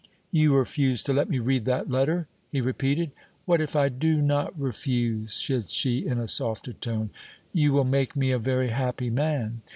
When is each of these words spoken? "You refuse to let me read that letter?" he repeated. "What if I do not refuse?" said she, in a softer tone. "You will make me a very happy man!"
"You 0.31 0.55
refuse 0.55 1.03
to 1.03 1.13
let 1.13 1.29
me 1.29 1.37
read 1.37 1.65
that 1.65 1.91
letter?" 1.91 2.27
he 2.49 2.59
repeated. 2.59 3.11
"What 3.45 3.61
if 3.61 3.75
I 3.75 3.87
do 3.89 4.19
not 4.19 4.59
refuse?" 4.59 5.31
said 5.31 5.69
she, 5.69 6.07
in 6.07 6.17
a 6.17 6.27
softer 6.27 6.73
tone. 6.73 7.11
"You 7.53 7.73
will 7.73 7.83
make 7.83 8.15
me 8.15 8.31
a 8.31 8.39
very 8.39 8.69
happy 8.69 9.11
man!" 9.11 9.61